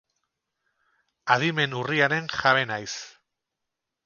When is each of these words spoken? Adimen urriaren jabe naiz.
Adimen 1.35 1.77
urriaren 1.83 2.31
jabe 2.39 2.65
naiz. 2.73 2.91